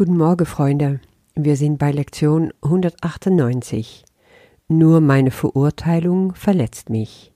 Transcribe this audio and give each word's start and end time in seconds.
Guten 0.00 0.16
Morgen, 0.16 0.46
Freunde. 0.46 1.00
Wir 1.34 1.56
sind 1.56 1.76
bei 1.76 1.92
Lektion 1.92 2.54
198. 2.62 4.06
Nur 4.66 5.02
meine 5.02 5.30
Verurteilung 5.30 6.34
verletzt 6.34 6.88
mich. 6.88 7.34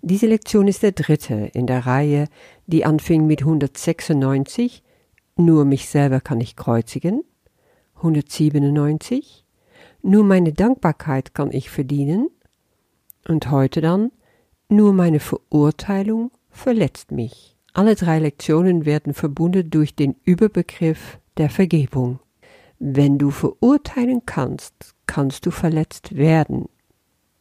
Diese 0.00 0.28
Lektion 0.28 0.68
ist 0.68 0.84
der 0.84 0.92
dritte 0.92 1.50
in 1.54 1.66
der 1.66 1.84
Reihe, 1.84 2.28
die 2.68 2.84
anfing 2.84 3.26
mit 3.26 3.40
196. 3.40 4.84
Nur 5.34 5.64
mich 5.64 5.88
selber 5.88 6.20
kann 6.20 6.40
ich 6.40 6.54
kreuzigen. 6.54 7.24
197. 7.96 9.44
Nur 10.02 10.22
meine 10.22 10.52
Dankbarkeit 10.52 11.34
kann 11.34 11.50
ich 11.50 11.70
verdienen. 11.70 12.28
Und 13.26 13.50
heute 13.50 13.80
dann, 13.80 14.12
nur 14.68 14.92
meine 14.92 15.18
Verurteilung 15.18 16.30
verletzt 16.50 17.10
mich. 17.10 17.56
Alle 17.72 17.96
drei 17.96 18.20
Lektionen 18.20 18.86
werden 18.86 19.12
verbunden 19.12 19.70
durch 19.70 19.96
den 19.96 20.14
Überbegriff 20.22 21.18
der 21.38 21.50
Vergebung. 21.50 22.20
Wenn 22.78 23.18
du 23.18 23.30
verurteilen 23.30 24.22
kannst, 24.26 24.94
kannst 25.06 25.46
du 25.46 25.50
verletzt 25.50 26.16
werden. 26.16 26.68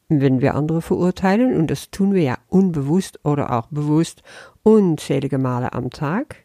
Wenn 0.10 0.42
wir 0.42 0.56
andere 0.56 0.82
verurteilen, 0.82 1.56
und 1.58 1.70
das 1.70 1.92
tun 1.92 2.14
wir 2.14 2.24
ja 2.24 2.38
unbewusst 2.48 3.20
oder 3.26 3.52
auch 3.52 3.68
bewusst 3.68 4.24
unzählige 4.64 5.38
Male 5.38 5.74
am 5.74 5.90
Tag, 5.90 6.38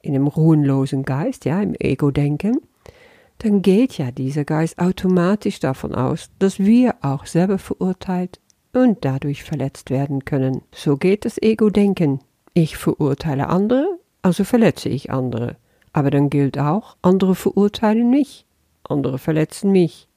in 0.00 0.14
einem 0.14 0.28
ruhenlosen 0.28 1.02
Geist, 1.02 1.44
ja, 1.44 1.60
im 1.60 1.74
Ego-Denken, 1.78 2.60
dann 3.38 3.62
geht 3.62 3.98
ja 3.98 4.10
dieser 4.10 4.44
Geist 4.44 4.78
automatisch 4.78 5.60
davon 5.60 5.94
aus, 5.94 6.30
dass 6.38 6.58
wir 6.58 6.96
auch 7.02 7.26
selber 7.26 7.58
verurteilt 7.58 8.40
und 8.72 9.04
dadurch 9.04 9.44
verletzt 9.44 9.90
werden 9.90 10.24
können. 10.24 10.62
So 10.72 10.96
geht 10.96 11.24
das 11.24 11.40
Ego-Denken. 11.40 12.20
Ich 12.54 12.76
verurteile 12.76 13.48
andere, 13.48 13.98
also 14.22 14.44
verletze 14.44 14.88
ich 14.88 15.10
andere. 15.10 15.56
Aber 15.92 16.10
dann 16.10 16.30
gilt 16.30 16.58
auch, 16.58 16.96
andere 17.02 17.34
verurteilen 17.34 18.10
mich, 18.10 18.46
andere 18.84 19.18
verletzen 19.18 19.72
mich. 19.72 20.08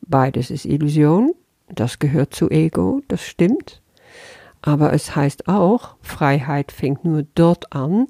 Beides 0.00 0.50
ist 0.50 0.64
Illusion, 0.64 1.34
das 1.68 1.98
gehört 1.98 2.34
zu 2.34 2.50
Ego, 2.50 3.00
das 3.08 3.22
stimmt. 3.22 3.82
Aber 4.60 4.92
es 4.92 5.16
heißt 5.16 5.48
auch, 5.48 5.96
Freiheit 6.00 6.70
fängt 6.70 7.04
nur 7.04 7.24
dort 7.34 7.72
an, 7.72 8.06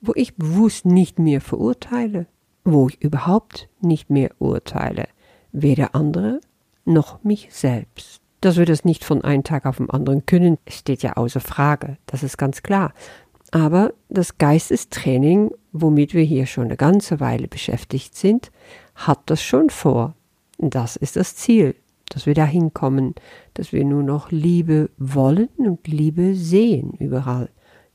wo 0.00 0.12
ich 0.14 0.36
bewusst 0.36 0.86
nicht 0.86 1.18
mehr 1.18 1.40
verurteile, 1.40 2.26
wo 2.64 2.88
ich 2.88 3.02
überhaupt 3.02 3.68
nicht 3.80 4.10
mehr 4.10 4.30
urteile, 4.38 5.08
weder 5.52 5.94
andere 5.94 6.40
noch 6.84 7.24
mich 7.24 7.48
selbst. 7.50 8.20
Dass 8.40 8.56
wir 8.56 8.66
das 8.66 8.84
nicht 8.84 9.04
von 9.04 9.24
einem 9.24 9.42
Tag 9.42 9.66
auf 9.66 9.78
den 9.78 9.90
anderen 9.90 10.26
können, 10.26 10.58
steht 10.68 11.02
ja 11.02 11.14
außer 11.14 11.40
Frage, 11.40 11.96
das 12.06 12.22
ist 12.22 12.36
ganz 12.38 12.62
klar. 12.62 12.92
Aber 13.50 13.92
das 14.08 14.38
Geistestraining, 14.38 15.50
womit 15.72 16.14
wir 16.14 16.24
hier 16.24 16.46
schon 16.46 16.64
eine 16.64 16.76
ganze 16.76 17.20
Weile 17.20 17.48
beschäftigt 17.48 18.16
sind, 18.16 18.50
hat 18.94 19.20
das 19.26 19.42
schon 19.42 19.70
vor. 19.70 20.14
Das 20.58 20.96
ist 20.96 21.16
das 21.16 21.36
Ziel, 21.36 21.74
dass 22.08 22.26
wir 22.26 22.34
dahin 22.34 22.72
kommen, 22.74 23.14
dass 23.54 23.72
wir 23.72 23.84
nur 23.84 24.02
noch 24.02 24.30
Liebe 24.30 24.90
wollen 24.98 25.48
und 25.58 25.86
Liebe 25.86 26.34
sehen 26.34 26.92
überall, 26.98 27.48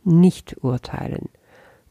nicht 0.03 0.63
urteilen. 0.63 1.29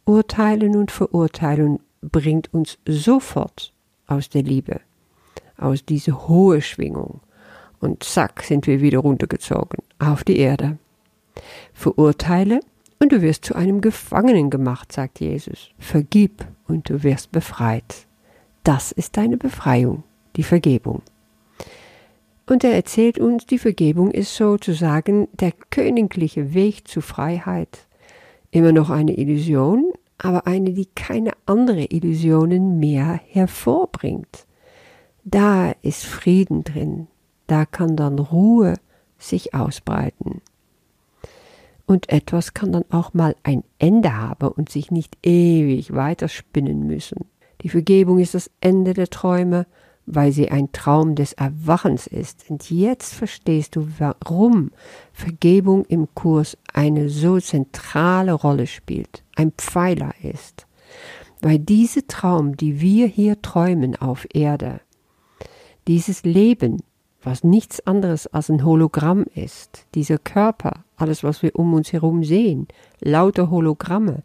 Urteilen 0.04 0.76
und 0.76 0.90
verurteilen 0.90 1.80
bringt 2.00 2.52
uns 2.52 2.78
sofort 2.86 3.72
aus 4.06 4.28
der 4.28 4.42
Liebe, 4.42 4.80
aus 5.56 5.84
dieser 5.84 6.28
hohe 6.28 6.62
Schwingung. 6.62 7.20
Und 7.78 8.04
zack 8.04 8.42
sind 8.42 8.66
wir 8.66 8.80
wieder 8.80 8.98
runtergezogen 8.98 9.82
auf 9.98 10.24
die 10.24 10.38
Erde. 10.38 10.78
Verurteile 11.72 12.60
und 13.00 13.12
du 13.12 13.22
wirst 13.22 13.44
zu 13.44 13.54
einem 13.54 13.80
Gefangenen 13.80 14.50
gemacht, 14.50 14.92
sagt 14.92 15.20
Jesus. 15.20 15.70
Vergib 15.78 16.46
und 16.68 16.88
du 16.88 17.02
wirst 17.02 17.32
befreit. 17.32 18.06
Das 18.62 18.92
ist 18.92 19.16
deine 19.16 19.36
Befreiung, 19.36 20.04
die 20.36 20.42
Vergebung. 20.42 21.02
Und 22.46 22.62
er 22.64 22.74
erzählt 22.74 23.18
uns, 23.18 23.46
die 23.46 23.58
Vergebung 23.58 24.10
ist 24.10 24.34
sozusagen 24.34 25.28
der 25.32 25.52
königliche 25.70 26.52
Weg 26.52 26.86
zur 26.88 27.02
Freiheit. 27.02 27.86
Immer 28.50 28.72
noch 28.72 28.90
eine 28.90 29.16
Illusion, 29.16 29.92
aber 30.18 30.46
eine, 30.46 30.72
die 30.72 30.86
keine 30.94 31.32
andere 31.46 31.84
Illusionen 31.84 32.78
mehr 32.78 33.20
hervorbringt. 33.28 34.46
Da 35.24 35.72
ist 35.82 36.04
Frieden 36.04 36.64
drin, 36.64 37.06
da 37.46 37.64
kann 37.64 37.96
dann 37.96 38.18
Ruhe 38.18 38.74
sich 39.18 39.54
ausbreiten. 39.54 40.42
Und 41.90 42.08
etwas 42.08 42.54
kann 42.54 42.70
dann 42.70 42.84
auch 42.90 43.14
mal 43.14 43.34
ein 43.42 43.64
Ende 43.80 44.16
haben 44.16 44.46
und 44.46 44.68
sich 44.68 44.92
nicht 44.92 45.18
ewig 45.26 45.92
weiterspinnen 45.92 46.86
müssen. 46.86 47.24
Die 47.62 47.68
Vergebung 47.68 48.20
ist 48.20 48.34
das 48.34 48.48
Ende 48.60 48.94
der 48.94 49.08
Träume, 49.08 49.66
weil 50.06 50.30
sie 50.30 50.52
ein 50.52 50.70
Traum 50.70 51.16
des 51.16 51.32
Erwachens 51.32 52.06
ist. 52.06 52.48
Und 52.48 52.70
jetzt 52.70 53.12
verstehst 53.12 53.74
du, 53.74 53.88
warum 53.98 54.70
Vergebung 55.12 55.84
im 55.86 56.06
Kurs 56.14 56.56
eine 56.72 57.08
so 57.08 57.40
zentrale 57.40 58.34
Rolle 58.34 58.68
spielt, 58.68 59.24
ein 59.34 59.50
Pfeiler 59.50 60.12
ist. 60.22 60.68
Weil 61.40 61.58
diese 61.58 62.06
Traum, 62.06 62.56
die 62.56 62.80
wir 62.80 63.08
hier 63.08 63.42
träumen 63.42 63.96
auf 63.96 64.28
Erde, 64.32 64.80
dieses 65.88 66.22
Leben, 66.22 66.84
was 67.22 67.44
nichts 67.44 67.86
anderes 67.86 68.26
als 68.26 68.50
ein 68.50 68.64
Hologramm 68.64 69.24
ist, 69.34 69.86
dieser 69.94 70.18
Körper, 70.18 70.84
alles, 70.96 71.22
was 71.22 71.42
wir 71.42 71.54
um 71.56 71.74
uns 71.74 71.92
herum 71.92 72.24
sehen, 72.24 72.68
lauter 73.00 73.50
Hologramme, 73.50 74.22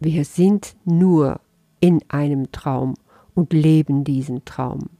wir 0.00 0.24
sind 0.24 0.76
nur 0.84 1.40
in 1.80 2.00
einem 2.08 2.50
Traum 2.52 2.94
und 3.34 3.52
leben 3.52 4.04
diesen 4.04 4.44
Traum. 4.44 4.90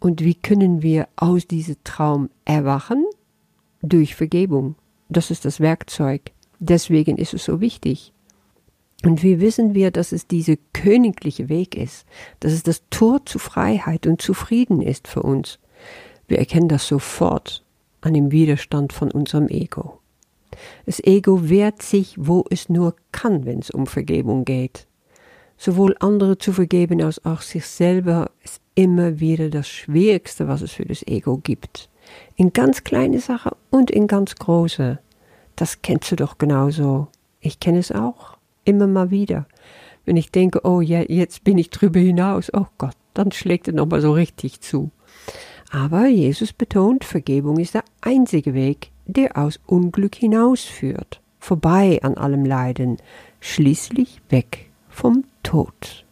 Und 0.00 0.22
wie 0.22 0.34
können 0.34 0.82
wir 0.82 1.08
aus 1.16 1.46
diesem 1.46 1.76
Traum 1.84 2.30
erwachen? 2.44 3.04
Durch 3.82 4.14
Vergebung. 4.14 4.74
Das 5.08 5.30
ist 5.30 5.44
das 5.44 5.60
Werkzeug. 5.60 6.32
Deswegen 6.58 7.16
ist 7.16 7.34
es 7.34 7.44
so 7.44 7.60
wichtig. 7.60 8.12
Und 9.04 9.22
wie 9.22 9.40
wissen 9.40 9.74
wir, 9.74 9.90
dass 9.90 10.12
es 10.12 10.26
dieser 10.26 10.56
königliche 10.72 11.48
Weg 11.48 11.74
ist, 11.76 12.04
dass 12.40 12.52
es 12.52 12.62
das 12.62 12.82
Tor 12.90 13.24
zu 13.24 13.38
Freiheit 13.38 14.06
und 14.06 14.20
zu 14.20 14.34
Frieden 14.34 14.82
ist 14.82 15.08
für 15.08 15.22
uns? 15.22 15.58
Wir 16.30 16.38
erkennen 16.38 16.68
das 16.68 16.86
sofort 16.86 17.64
an 18.02 18.14
dem 18.14 18.30
Widerstand 18.30 18.92
von 18.92 19.10
unserem 19.10 19.48
Ego. 19.48 19.98
Das 20.86 21.02
Ego 21.02 21.48
wehrt 21.48 21.82
sich, 21.82 22.14
wo 22.16 22.44
es 22.50 22.68
nur 22.68 22.94
kann, 23.10 23.46
wenn 23.46 23.58
es 23.58 23.72
um 23.72 23.88
Vergebung 23.88 24.44
geht. 24.44 24.86
Sowohl 25.56 25.96
andere 25.98 26.38
zu 26.38 26.52
vergeben 26.52 27.02
als 27.02 27.24
auch 27.24 27.40
sich 27.40 27.66
selber 27.66 28.30
ist 28.44 28.62
immer 28.76 29.18
wieder 29.18 29.50
das 29.50 29.68
Schwierigste, 29.68 30.46
was 30.46 30.62
es 30.62 30.70
für 30.70 30.84
das 30.84 31.04
Ego 31.04 31.38
gibt. 31.38 31.90
In 32.36 32.52
ganz 32.52 32.84
kleine 32.84 33.18
Sachen 33.18 33.56
und 33.70 33.90
in 33.90 34.06
ganz 34.06 34.36
große. 34.36 35.00
Das 35.56 35.82
kennst 35.82 36.12
du 36.12 36.16
doch 36.16 36.38
genauso. 36.38 37.08
Ich 37.40 37.58
kenne 37.58 37.80
es 37.80 37.90
auch. 37.90 38.38
Immer 38.64 38.86
mal 38.86 39.10
wieder. 39.10 39.48
Wenn 40.04 40.16
ich 40.16 40.30
denke, 40.30 40.60
oh 40.62 40.80
ja, 40.80 41.02
jetzt 41.02 41.42
bin 41.42 41.58
ich 41.58 41.70
drüber 41.70 41.98
hinaus, 41.98 42.54
oh 42.54 42.66
Gott, 42.78 42.94
dann 43.14 43.32
schlägt 43.32 43.66
er 43.66 43.74
nochmal 43.74 44.00
so 44.00 44.12
richtig 44.12 44.60
zu. 44.60 44.92
Aber 45.70 46.06
Jesus 46.06 46.52
betont, 46.52 47.04
Vergebung 47.04 47.58
ist 47.58 47.74
der 47.74 47.84
einzige 48.00 48.54
Weg, 48.54 48.90
der 49.06 49.38
aus 49.38 49.60
Unglück 49.66 50.16
hinausführt, 50.16 51.20
vorbei 51.38 52.00
an 52.02 52.16
allem 52.16 52.44
Leiden, 52.44 52.96
schließlich 53.40 54.20
weg 54.28 54.70
vom 54.88 55.24
Tod. 55.44 56.04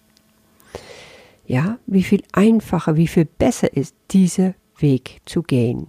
Ja, 1.44 1.78
wie 1.86 2.04
viel 2.04 2.22
einfacher, 2.32 2.96
wie 2.96 3.08
viel 3.08 3.24
besser 3.24 3.76
ist 3.76 3.96
dieser 4.12 4.54
Weg 4.78 5.20
zu 5.24 5.42
gehen, 5.42 5.88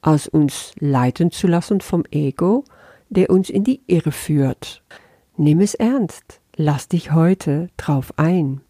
als 0.00 0.26
uns 0.26 0.72
leiten 0.78 1.30
zu 1.30 1.48
lassen 1.48 1.82
vom 1.82 2.04
Ego, 2.10 2.64
der 3.10 3.28
uns 3.28 3.50
in 3.50 3.64
die 3.64 3.82
Irre 3.86 4.12
führt. 4.12 4.82
Nimm 5.36 5.60
es 5.60 5.74
ernst, 5.74 6.40
lass 6.56 6.88
dich 6.88 7.12
heute 7.12 7.68
drauf 7.76 8.14
ein. 8.16 8.62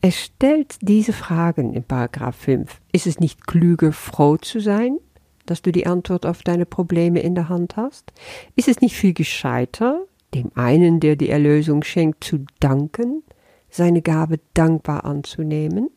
Es 0.00 0.16
stellt 0.16 0.76
diese 0.80 1.12
Fragen 1.12 1.74
in 1.74 1.82
Paragraph 1.82 2.36
5. 2.36 2.80
Ist 2.92 3.08
es 3.08 3.18
nicht 3.18 3.48
klüger, 3.48 3.92
froh 3.92 4.36
zu 4.36 4.60
sein, 4.60 4.98
dass 5.44 5.60
du 5.60 5.72
die 5.72 5.86
Antwort 5.86 6.24
auf 6.24 6.42
deine 6.42 6.66
Probleme 6.66 7.20
in 7.20 7.34
der 7.34 7.48
Hand 7.48 7.76
hast? 7.76 8.12
Ist 8.54 8.68
es 8.68 8.80
nicht 8.80 8.94
viel 8.94 9.12
gescheiter, 9.12 10.04
dem 10.34 10.52
einen, 10.54 11.00
der 11.00 11.16
die 11.16 11.30
Erlösung 11.30 11.82
schenkt, 11.82 12.22
zu 12.22 12.44
danken, 12.60 13.24
seine 13.70 14.00
Gabe 14.00 14.38
dankbar 14.54 15.04
anzunehmen? 15.04 15.90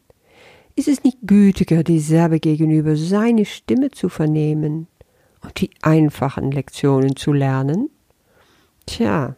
Ist 0.75 0.87
es 0.87 1.03
nicht 1.03 1.19
gütiger, 1.21 1.83
dieselbe 1.83 2.39
gegenüber 2.39 2.95
seine 2.95 3.45
Stimme 3.45 3.91
zu 3.91 4.09
vernehmen 4.09 4.87
und 5.43 5.61
die 5.61 5.69
einfachen 5.83 6.51
Lektionen 6.51 7.15
zu 7.15 7.33
lernen? 7.33 7.91
Tja, 8.87 9.35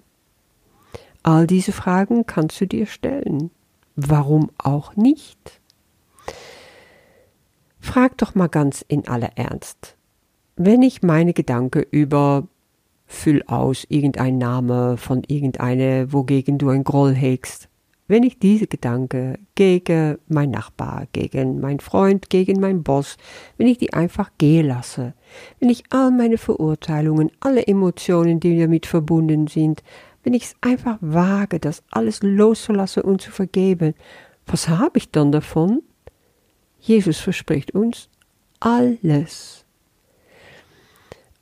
all 1.21 1.47
diese 1.47 1.73
Fragen 1.73 2.25
kannst 2.25 2.61
du 2.61 2.67
dir 2.67 2.85
stellen. 2.85 3.51
Warum 3.95 4.49
auch 4.57 4.95
nicht? 4.95 5.61
Frag 7.79 8.17
doch 8.17 8.33
mal 8.33 8.47
ganz 8.47 8.83
in 8.87 9.07
aller 9.07 9.37
Ernst. 9.37 9.95
Wenn 10.55 10.81
ich 10.81 11.03
meine 11.03 11.33
Gedanken 11.33 11.83
über 11.91 12.47
Füll 13.05 13.43
aus 13.47 13.85
irgendein 13.89 14.37
Name 14.37 14.97
von 14.97 15.23
irgendeine, 15.27 16.11
wogegen 16.11 16.57
du 16.57 16.69
ein 16.69 16.83
Groll 16.83 17.13
hegst. 17.13 17.69
wenn 18.07 18.23
ich 18.23 18.37
diese 18.37 18.67
Gedanken 18.67 19.47
gegen 19.55 20.17
mein 20.27 20.51
Nachbar, 20.51 21.07
gegen 21.13 21.59
mein 21.61 21.79
Freund, 21.79 22.29
gegen 22.29 22.59
mein 22.59 22.83
Boss, 22.83 23.17
wenn 23.57 23.67
ich 23.67 23.77
die 23.77 23.93
einfach 23.93 24.31
gehen 24.37 24.67
lasse, 24.67 25.13
wenn 25.59 25.69
ich 25.69 25.85
all 25.89 26.11
meine 26.11 26.37
Verurteilungen, 26.37 27.31
alle 27.39 27.65
Emotionen, 27.65 28.39
die 28.39 28.59
damit 28.59 28.85
verbunden 28.85 29.47
sind, 29.47 29.83
wenn 30.23 30.33
ich 30.33 30.43
es 30.43 30.55
einfach 30.61 30.97
wage, 31.01 31.59
das 31.59 31.83
alles 31.91 32.21
loszulassen 32.23 33.03
und 33.03 33.21
zu 33.21 33.31
vergeben, 33.31 33.93
was 34.45 34.69
habe 34.69 34.97
ich 34.97 35.11
dann 35.11 35.31
davon? 35.31 35.81
Jesus 36.79 37.19
verspricht 37.19 37.71
uns 37.71 38.09
alles. 38.59 39.65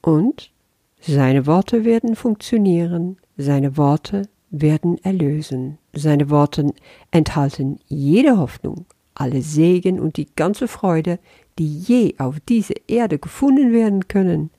Und 0.02 0.52
seine 1.00 1.46
Worte 1.48 1.86
werden 1.86 2.16
funktionieren, 2.16 3.18
seine 3.38 3.78
Worte 3.78 4.28
werden 4.52 4.98
erlösen. 5.04 5.78
Seine 5.94 6.30
Worte 6.30 6.74
enthalten 7.10 7.80
jede 7.88 8.38
Hoffnung, 8.38 8.86
alle 9.16 9.42
Segen 9.42 10.00
und 10.00 10.18
die 10.18 10.28
ganze 10.36 10.68
Freude, 10.68 11.20
die 11.58 11.80
je 11.80 12.16
auf 12.20 12.40
dieser 12.42 12.76
Erde 12.88 13.18
gefunden 13.18 13.72
werden 13.72 14.08
können. 14.08 14.52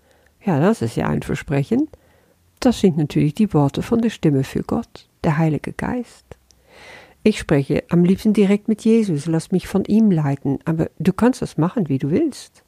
Ja, 0.44 0.60
das 0.60 0.82
ist 0.82 0.96
ja 0.96 1.08
ein 1.08 1.22
Versprechen. 1.22 1.88
Das 2.62 2.78
sind 2.78 2.96
natürlich 2.96 3.34
die 3.34 3.52
Worte 3.54 3.82
von 3.82 4.00
der 4.00 4.10
Stimme 4.10 4.44
für 4.44 4.62
Gott, 4.62 5.08
der 5.24 5.36
Heilige 5.36 5.72
Geist. 5.72 6.24
Ich 7.24 7.40
spreche 7.40 7.82
am 7.88 8.04
liebsten 8.04 8.34
direkt 8.34 8.68
mit 8.68 8.84
Jesus, 8.84 9.26
lass 9.26 9.50
mich 9.50 9.66
von 9.66 9.84
ihm 9.84 10.12
leiten, 10.12 10.60
aber 10.64 10.88
du 11.00 11.12
kannst 11.12 11.42
das 11.42 11.58
machen, 11.58 11.88
wie 11.88 11.98
du 11.98 12.12
willst. 12.12 12.62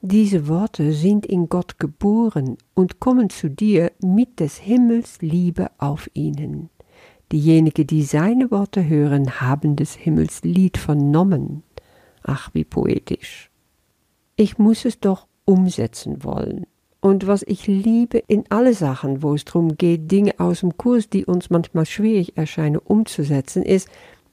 Diese 0.00 0.48
Worte 0.48 0.94
sind 0.94 1.26
in 1.26 1.50
Gott 1.50 1.78
geboren 1.78 2.56
und 2.72 2.98
kommen 2.98 3.28
zu 3.28 3.50
dir 3.50 3.92
mit 4.00 4.40
des 4.40 4.56
Himmels 4.56 5.20
Liebe 5.20 5.70
auf 5.76 6.08
ihnen. 6.14 6.70
Diejenigen, 7.32 7.86
die 7.86 8.04
seine 8.04 8.50
Worte 8.50 8.88
hören, 8.88 9.42
haben 9.42 9.76
des 9.76 9.96
Himmels 9.96 10.44
Lied 10.44 10.78
vernommen. 10.78 11.62
Ach, 12.22 12.48
wie 12.54 12.64
poetisch. 12.64 13.50
Ich 14.36 14.56
muss 14.56 14.86
es 14.86 14.98
doch 14.98 15.26
umsetzen 15.44 16.24
wollen. 16.24 16.64
Und 17.00 17.26
was 17.26 17.42
ich 17.42 17.66
liebe 17.66 18.18
in 18.26 18.44
alle 18.50 18.74
Sachen, 18.74 19.22
wo 19.22 19.34
es 19.34 19.44
darum 19.44 19.76
geht, 19.76 20.10
Dinge 20.10 20.34
aus 20.38 20.60
dem 20.60 20.76
Kurs, 20.76 21.08
die 21.08 21.24
uns 21.24 21.48
manchmal 21.48 21.86
schwierig 21.86 22.36
erscheinen, 22.36 22.76
umzusetzen, 22.76 23.62
ist, 23.62 23.88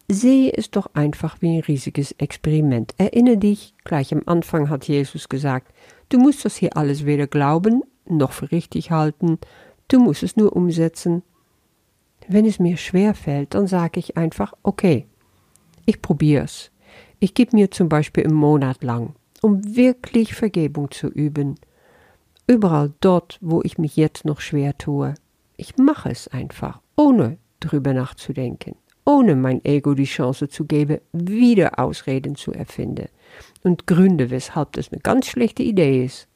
Sehe 0.09 0.53
es 0.53 0.71
doch 0.71 0.87
einfach 0.93 1.41
wie 1.41 1.57
ein 1.57 1.63
riesiges 1.63 2.13
Experiment. 2.13 2.93
Erinnere 2.97 3.37
dich, 3.37 3.73
gleich 3.83 4.13
am 4.13 4.21
Anfang 4.25 4.69
hat 4.69 4.87
Jesus 4.87 5.27
gesagt, 5.27 5.73
du 6.07 6.17
musst 6.17 6.45
das 6.45 6.55
hier 6.55 6.77
alles 6.77 7.05
weder 7.05 7.27
glauben 7.27 7.83
noch 8.09 8.31
für 8.31 8.51
richtig 8.51 8.91
halten, 8.91 9.37
du 9.89 9.99
musst 9.99 10.23
es 10.23 10.37
nur 10.37 10.55
umsetzen. 10.55 11.23
Wenn 12.29 12.45
es 12.45 12.57
mir 12.57 12.77
schwer 12.77 13.13
fällt, 13.13 13.53
dann 13.53 13.67
sage 13.67 13.99
ich 13.99 14.15
einfach, 14.15 14.53
okay, 14.63 15.05
ich 15.85 16.01
probier's. 16.01 16.71
Ich 17.19 17.33
gebe 17.33 17.55
mir 17.55 17.71
zum 17.71 17.89
Beispiel 17.89 18.25
einen 18.25 18.35
Monat 18.35 18.83
lang, 18.83 19.13
um 19.41 19.75
wirklich 19.75 20.35
Vergebung 20.35 20.89
zu 20.91 21.07
üben. 21.07 21.55
Überall 22.47 22.93
dort, 23.01 23.37
wo 23.41 23.61
ich 23.63 23.77
mich 23.77 23.95
jetzt 23.97 24.25
noch 24.25 24.41
schwer 24.41 24.77
tue. 24.77 25.13
Ich 25.57 25.77
mache 25.77 26.09
es 26.09 26.27
einfach, 26.27 26.79
ohne 26.95 27.37
drüber 27.59 27.93
nachzudenken 27.93 28.75
ohne 29.07 29.37
mein 29.37 29.63
Ego 29.63 29.93
die 29.93 30.03
Chance 30.03 30.49
zu 30.49 30.65
geben, 30.65 30.99
wieder 31.13 31.79
Ausreden 31.79 32.35
zu 32.35 32.51
erfinden 32.51 33.07
und 33.63 33.87
Gründe, 33.87 34.29
weshalb 34.29 34.73
das 34.73 34.91
eine 34.91 34.99
ganz 34.99 35.27
schlechte 35.27 35.63
Idee 35.63 36.03
ist. 36.03 36.27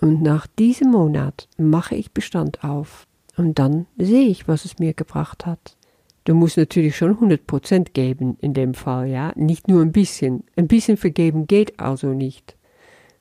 Und 0.00 0.20
nach 0.20 0.48
diesem 0.48 0.90
Monat 0.90 1.48
mache 1.56 1.94
ich 1.94 2.10
Bestand 2.10 2.64
auf 2.64 3.06
und 3.36 3.58
dann 3.60 3.86
sehe 3.96 4.28
ich, 4.28 4.48
was 4.48 4.64
es 4.64 4.80
mir 4.80 4.94
gebracht 4.94 5.46
hat. 5.46 5.76
Du 6.24 6.34
musst 6.34 6.56
natürlich 6.56 6.96
schon 6.96 7.16
100% 7.18 7.92
geben 7.92 8.36
in 8.40 8.52
dem 8.52 8.74
Fall, 8.74 9.06
ja, 9.06 9.32
nicht 9.36 9.68
nur 9.68 9.80
ein 9.80 9.92
bisschen. 9.92 10.42
Ein 10.56 10.66
bisschen 10.66 10.96
vergeben 10.96 11.46
geht 11.46 11.78
also 11.78 12.08
nicht. 12.08 12.55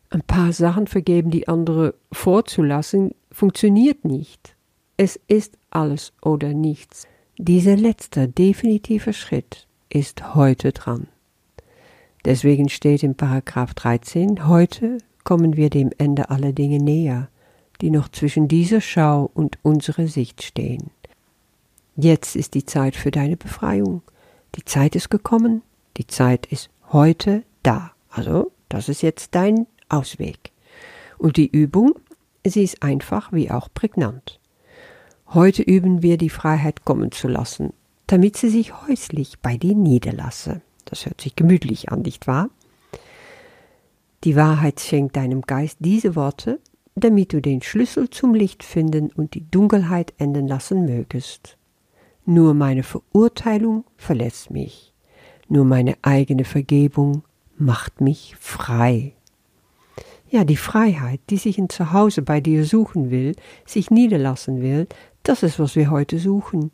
Ein 0.10 0.22
paar 0.22 0.54
Sachen 0.54 0.88
vergeben, 0.88 1.32
die 1.32 1.48
andere 1.48 1.96
vorzulassen, 2.12 3.14
funktioniert 3.32 4.06
nicht. 4.06 4.56
Es 4.98 5.20
ist 5.28 5.58
alles 5.72 6.14
oder 6.22 6.54
nichts. 6.54 7.08
Dieser 7.38 7.76
letzte 7.76 8.28
definitive 8.28 9.14
Schritt 9.14 9.68
ist 9.90 10.36
heute 10.36 10.72
dran. 10.72 11.08
Deswegen 12.24 12.70
steht 12.70 13.04
im 13.04 13.16
Paragraph 13.16 13.74
13, 13.74 14.48
heute 14.48 15.00
kommen 15.24 15.58
wir 15.58 15.70
dem 15.70 15.92
Ende 15.98 16.30
aller 16.30 16.54
Dinge 16.54 16.80
näher, 16.80 17.30
die 17.82 17.90
noch 17.90 18.10
zwischen 18.10 18.48
dieser 18.48 18.82
Schau 18.82 19.30
und 19.34 19.58
unserer 19.64 20.08
Sicht 20.08 20.44
stehen. 20.44 20.92
Jetzt 21.98 22.36
ist 22.36 22.54
die 22.54 22.66
Zeit 22.66 22.96
für 22.96 23.12
deine 23.12 23.38
Befreiung. 23.38 24.02
Die 24.56 24.66
Zeit 24.66 24.96
ist 24.96 25.10
gekommen, 25.10 25.62
die 25.98 26.08
Zeit 26.08 26.46
ist 26.48 26.70
heute 26.92 27.44
da. 27.64 27.92
Also, 28.10 28.52
das 28.70 28.90
ist 28.90 29.02
jetzt 29.02 29.36
dein 29.36 29.68
Ausweg. 29.90 30.52
Und 31.18 31.38
die 31.38 31.48
Übung, 31.48 31.94
sie 32.46 32.64
ist 32.64 32.84
einfach 32.84 33.32
wie 33.32 33.52
auch 33.52 33.70
prägnant. 33.74 34.40
Heute 35.28 35.64
üben 35.64 36.02
wir 36.02 36.18
die 36.18 36.30
Freiheit 36.30 36.86
kommen 36.86 37.12
zu 37.12 37.28
lassen, 37.28 37.74
damit 38.08 38.38
sie 38.38 38.50
sich 38.50 38.88
häuslich 38.88 39.40
bei 39.40 39.58
dir 39.58 39.76
niederlasse. 39.76 40.62
Das 40.86 41.06
hört 41.06 41.22
sich 41.22 41.36
gemütlich 41.36 41.90
an, 41.90 42.02
nicht 42.02 42.28
wahr? 42.28 42.50
Die 44.24 44.36
Wahrheit 44.36 44.80
schenkt 44.80 45.16
deinem 45.16 45.42
Geist 45.42 45.78
diese 45.80 46.16
Worte, 46.16 46.60
damit 46.96 47.34
du 47.34 47.42
den 47.42 47.62
Schlüssel 47.62 48.10
zum 48.10 48.34
Licht 48.34 48.64
finden 48.64 49.12
und 49.12 49.34
die 49.34 49.50
Dunkelheit 49.50 50.14
enden 50.18 50.48
lassen 50.48 50.86
mögest. 50.86 51.58
Nur 52.26 52.54
meine 52.54 52.84
Verurteilung 52.84 53.84
verlässt 53.98 54.52
mich, 54.52 54.94
nur 55.48 55.66
meine 55.66 55.96
eigene 56.02 56.46
Vergebung 56.46 57.24
macht 57.58 58.02
mich 58.02 58.36
frei. 58.40 59.15
Ja, 60.30 60.44
die 60.44 60.58
Freiheit, 60.58 61.20
die 61.30 61.38
sich 61.38 61.58
ein 61.58 61.70
Zuhause 61.70 62.22
bei 62.22 62.42
dir 62.42 62.66
suchen 62.66 63.12
will, 63.12 63.36
sich 63.66 63.92
niederlassen 63.92 64.62
will, 64.62 64.88
das 65.24 65.44
ist, 65.44 65.60
was 65.60 65.76
wir 65.76 65.92
heute 65.92 66.20
suchen. 66.20 66.72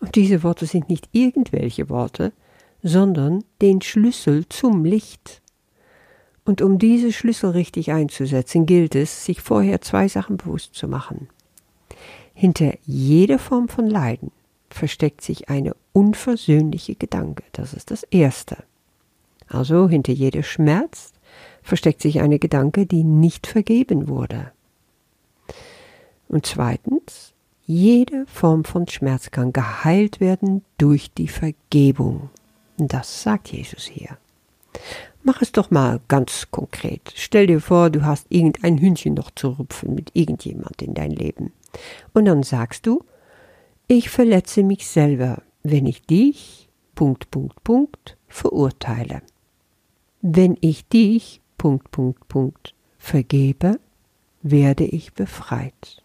Und 0.00 0.14
diese 0.14 0.42
Worte 0.42 0.66
sind 0.66 0.88
nicht 0.88 1.08
irgendwelche 1.12 1.88
Worte, 1.88 2.32
sondern 2.82 3.44
den 3.60 3.80
Schlüssel 3.80 4.48
zum 4.48 4.84
Licht. 4.84 5.40
Und 6.44 6.60
um 6.60 6.78
diese 6.78 7.12
Schlüssel 7.12 7.50
richtig 7.50 7.92
einzusetzen, 7.92 8.66
gilt 8.66 8.94
es, 8.94 9.24
sich 9.24 9.40
vorher 9.40 9.80
zwei 9.80 10.08
Sachen 10.08 10.36
bewusst 10.36 10.74
zu 10.74 10.88
machen. 10.88 11.28
Hinter 12.34 12.74
jeder 12.84 13.38
Form 13.38 13.68
von 13.68 13.88
Leiden 13.88 14.32
versteckt 14.70 15.20
sich 15.20 15.48
eine 15.48 15.76
unversöhnliche 15.92 16.94
Gedanke. 16.96 17.44
Das 17.52 17.74
ist 17.74 17.90
das 17.90 18.02
Erste. 18.04 18.56
Also 19.48 19.88
hinter 19.88 20.12
jeder 20.12 20.42
Schmerz 20.42 21.12
versteckt 21.62 22.02
sich 22.02 22.20
eine 22.20 22.38
Gedanke, 22.38 22.86
die 22.86 23.04
nicht 23.04 23.46
vergeben 23.46 24.08
wurde. 24.08 24.52
Und 26.28 26.46
zweitens, 26.46 27.34
jede 27.66 28.26
Form 28.26 28.64
von 28.64 28.88
Schmerz 28.88 29.30
kann 29.30 29.52
geheilt 29.52 30.20
werden 30.20 30.64
durch 30.78 31.12
die 31.12 31.28
Vergebung. 31.28 32.30
Das 32.76 33.22
sagt 33.22 33.48
Jesus 33.48 33.84
hier. 33.84 34.16
Mach 35.22 35.42
es 35.42 35.52
doch 35.52 35.70
mal 35.70 36.00
ganz 36.08 36.48
konkret. 36.50 37.12
Stell 37.14 37.46
dir 37.46 37.60
vor, 37.60 37.90
du 37.90 38.04
hast 38.04 38.26
irgendein 38.30 38.80
Hündchen 38.80 39.14
noch 39.14 39.30
zu 39.30 39.50
rupfen 39.50 39.94
mit 39.94 40.10
irgendjemand 40.14 40.82
in 40.82 40.94
dein 40.94 41.12
Leben. 41.12 41.52
Und 42.12 42.24
dann 42.24 42.42
sagst 42.42 42.86
du, 42.86 43.04
ich 43.86 44.08
verletze 44.08 44.62
mich 44.62 44.88
selber, 44.88 45.42
wenn 45.62 45.86
ich 45.86 46.02
dich, 46.02 46.68
Punkt, 46.94 47.30
Punkt, 47.30 47.62
Punkt, 47.62 48.16
verurteile. 48.26 49.22
Wenn 50.22 50.56
ich 50.60 50.88
dich, 50.88 51.41
Punkt, 51.62 51.92
Punkt, 51.92 52.26
Punkt, 52.26 52.74
vergebe, 52.98 53.78
werde 54.42 54.82
ich 54.82 55.12
befreit. 55.12 56.02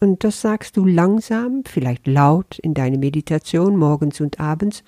Und 0.00 0.24
das 0.24 0.40
sagst 0.40 0.76
du 0.76 0.84
langsam, 0.84 1.62
vielleicht 1.64 2.08
laut 2.08 2.58
in 2.58 2.74
deine 2.74 2.98
Meditation 2.98 3.76
morgens 3.76 4.20
und 4.20 4.40
abends 4.40 4.82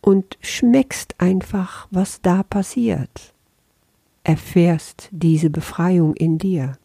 und 0.00 0.38
schmeckst 0.40 1.16
einfach, 1.18 1.88
was 1.90 2.22
da 2.22 2.42
passiert. 2.42 3.34
Erfährst 4.24 5.10
diese 5.10 5.50
Befreiung 5.50 6.14
in 6.14 6.38
dir. 6.38 6.78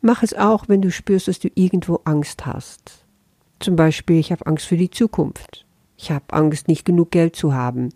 Mach 0.00 0.24
es 0.24 0.34
auch, 0.34 0.68
wenn 0.68 0.82
du 0.82 0.90
spürst, 0.90 1.28
dass 1.28 1.38
du 1.38 1.50
irgendwo 1.54 2.00
Angst 2.02 2.46
hast. 2.46 3.04
Zum 3.60 3.76
Beispiel, 3.76 4.18
ich 4.18 4.32
habe 4.32 4.44
Angst 4.46 4.66
für 4.66 4.76
die 4.76 4.90
Zukunft. 4.90 5.64
Ich 5.96 6.10
habe 6.10 6.24
Angst, 6.30 6.66
nicht 6.66 6.84
genug 6.84 7.12
Geld 7.12 7.36
zu 7.36 7.54
haben. 7.54 7.90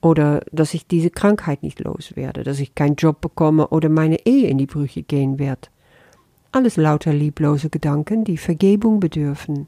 Oder 0.00 0.44
dass 0.52 0.74
ich 0.74 0.86
diese 0.86 1.10
Krankheit 1.10 1.62
nicht 1.62 1.80
loswerde, 1.80 2.44
dass 2.44 2.60
ich 2.60 2.74
keinen 2.74 2.94
Job 2.94 3.20
bekomme 3.20 3.68
oder 3.68 3.88
meine 3.88 4.24
Ehe 4.26 4.48
in 4.48 4.58
die 4.58 4.66
Brüche 4.66 5.02
gehen 5.02 5.38
wird. 5.38 5.70
Alles 6.52 6.76
lauter 6.76 7.12
lieblose 7.12 7.68
Gedanken, 7.68 8.24
die 8.24 8.38
Vergebung 8.38 9.00
bedürfen. 9.00 9.66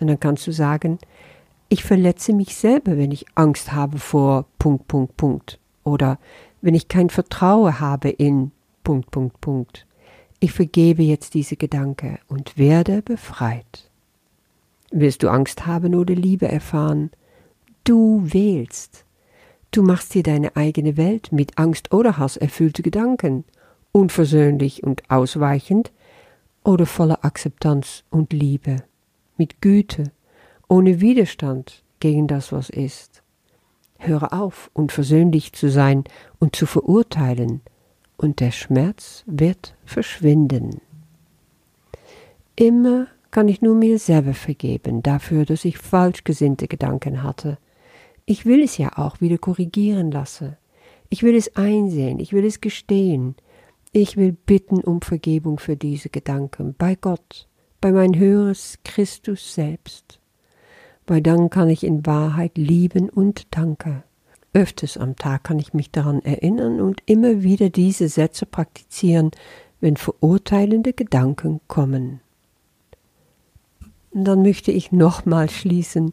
Und 0.00 0.06
dann 0.06 0.18
kannst 0.18 0.46
du 0.46 0.52
sagen, 0.52 0.98
ich 1.68 1.84
verletze 1.84 2.32
mich 2.32 2.56
selber, 2.56 2.96
wenn 2.96 3.12
ich 3.12 3.26
Angst 3.34 3.72
habe 3.72 3.98
vor 3.98 4.46
Punkt, 4.58 4.88
Punkt, 4.88 5.16
Punkt. 5.16 5.60
Oder 5.84 6.18
wenn 6.62 6.74
ich 6.74 6.88
kein 6.88 7.10
Vertrauen 7.10 7.78
habe 7.78 8.08
in 8.08 8.50
Punkt, 8.82 9.10
Punkt, 9.10 9.40
Punkt. 9.40 9.86
Ich 10.40 10.52
vergebe 10.52 11.02
jetzt 11.02 11.34
diese 11.34 11.56
Gedanke 11.56 12.18
und 12.26 12.56
werde 12.56 13.02
befreit. 13.02 13.90
Willst 14.90 15.22
du 15.22 15.28
Angst 15.28 15.66
haben 15.66 15.94
oder 15.94 16.14
Liebe 16.14 16.48
erfahren? 16.48 17.10
Du 17.84 18.22
wählst. 18.24 19.04
Du 19.72 19.82
machst 19.84 20.14
dir 20.14 20.24
deine 20.24 20.56
eigene 20.56 20.96
Welt 20.96 21.30
mit 21.30 21.56
Angst 21.56 21.92
oder 21.92 22.18
Hass 22.18 22.36
erfüllte 22.36 22.82
Gedanken, 22.82 23.44
unversöhnlich 23.92 24.82
und 24.82 25.08
ausweichend 25.08 25.92
oder 26.64 26.86
voller 26.86 27.24
Akzeptanz 27.24 28.02
und 28.10 28.32
Liebe, 28.32 28.82
mit 29.36 29.60
Güte, 29.60 30.10
ohne 30.68 31.00
Widerstand 31.00 31.84
gegen 32.00 32.26
das, 32.26 32.50
was 32.50 32.68
ist. 32.68 33.22
Höre 33.98 34.32
auf, 34.32 34.70
unversöhnlich 34.72 35.52
zu 35.52 35.70
sein 35.70 36.04
und 36.40 36.56
zu 36.56 36.66
verurteilen, 36.66 37.60
und 38.16 38.40
der 38.40 38.50
Schmerz 38.50 39.24
wird 39.26 39.74
verschwinden. 39.86 40.82
Immer 42.54 43.06
kann 43.30 43.48
ich 43.48 43.62
nur 43.62 43.74
mir 43.74 43.98
selber 43.98 44.34
vergeben 44.34 45.02
dafür, 45.02 45.46
dass 45.46 45.64
ich 45.64 45.78
falsch 45.78 46.24
gesinnte 46.24 46.68
Gedanken 46.68 47.22
hatte. 47.22 47.56
Ich 48.30 48.46
will 48.46 48.62
es 48.62 48.78
ja 48.78 48.96
auch 48.96 49.20
wieder 49.20 49.38
korrigieren 49.38 50.12
lassen. 50.12 50.56
Ich 51.08 51.24
will 51.24 51.34
es 51.34 51.56
einsehen, 51.56 52.20
ich 52.20 52.32
will 52.32 52.44
es 52.44 52.60
gestehen. 52.60 53.34
Ich 53.90 54.16
will 54.16 54.30
bitten 54.30 54.84
um 54.84 55.02
Vergebung 55.02 55.58
für 55.58 55.76
diese 55.76 56.10
Gedanken 56.10 56.76
bei 56.78 56.94
Gott, 56.94 57.48
bei 57.80 57.90
mein 57.90 58.16
höheres 58.16 58.78
Christus 58.84 59.54
selbst. 59.54 60.20
Weil 61.08 61.22
dann 61.22 61.50
kann 61.50 61.68
ich 61.70 61.82
in 61.82 62.06
Wahrheit 62.06 62.56
lieben 62.56 63.08
und 63.08 63.48
danke. 63.50 64.04
Öfters 64.52 64.96
am 64.96 65.16
Tag 65.16 65.42
kann 65.42 65.58
ich 65.58 65.74
mich 65.74 65.90
daran 65.90 66.22
erinnern 66.22 66.80
und 66.80 67.02
immer 67.06 67.42
wieder 67.42 67.68
diese 67.68 68.08
Sätze 68.08 68.46
praktizieren, 68.46 69.32
wenn 69.80 69.96
verurteilende 69.96 70.92
Gedanken 70.92 71.60
kommen. 71.66 72.20
Und 74.12 74.24
dann 74.24 74.42
möchte 74.42 74.70
ich 74.70 74.92
nochmal 74.92 75.50
schließen 75.50 76.12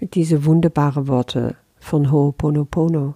diese 0.00 0.44
wunderbaren 0.44 1.08
Worte 1.08 1.56
von 1.78 2.10
Ho'oponopono. 2.10 3.14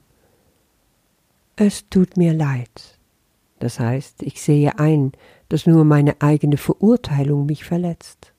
Es 1.57 1.89
tut 1.89 2.17
mir 2.17 2.33
leid. 2.33 2.99
Das 3.59 3.79
heißt, 3.79 4.23
ich 4.23 4.41
sehe 4.41 4.79
ein, 4.79 5.12
dass 5.49 5.67
nur 5.67 5.85
meine 5.85 6.21
eigene 6.21 6.57
Verurteilung 6.57 7.47
mich 7.47 7.65
verletzt. 7.65 8.33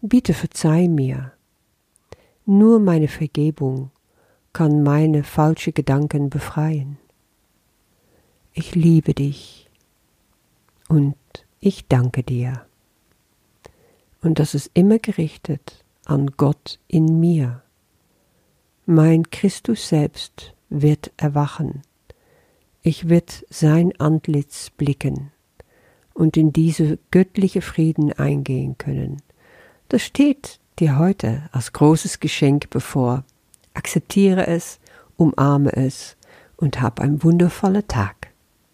Bitte 0.00 0.34
verzeih 0.34 0.88
mir. 0.88 1.32
Nur 2.44 2.80
meine 2.80 3.08
Vergebung 3.08 3.90
kann 4.52 4.82
meine 4.82 5.24
falsche 5.24 5.72
Gedanken 5.72 6.30
befreien. 6.30 6.98
Ich 8.52 8.74
liebe 8.74 9.14
dich 9.14 9.70
und 10.88 11.16
ich 11.60 11.86
danke 11.88 12.22
dir 12.22 12.68
und 14.22 14.38
das 14.38 14.54
ist 14.54 14.70
immer 14.74 14.98
gerichtet 14.98 15.84
an 16.08 16.32
Gott 16.36 16.80
in 16.88 17.20
mir. 17.20 17.62
Mein 18.86 19.30
Christus 19.30 19.88
selbst 19.88 20.54
wird 20.70 21.12
erwachen. 21.16 21.82
Ich 22.82 23.08
wird 23.08 23.44
sein 23.50 23.92
Antlitz 23.98 24.70
blicken 24.70 25.30
und 26.14 26.36
in 26.36 26.52
diese 26.52 26.98
göttliche 27.10 27.60
Frieden 27.60 28.12
eingehen 28.12 28.78
können. 28.78 29.22
Das 29.88 30.02
steht 30.02 30.58
dir 30.78 30.98
heute 30.98 31.48
als 31.52 31.72
großes 31.72 32.20
Geschenk 32.20 32.70
bevor. 32.70 33.24
Akzeptiere 33.74 34.46
es, 34.46 34.80
umarme 35.16 35.74
es 35.74 36.16
und 36.56 36.80
hab 36.80 37.00
einen 37.00 37.22
wundervollen 37.22 37.86
Tag. 37.86 38.28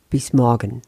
Bis 0.09 0.33
morgen. 0.33 0.83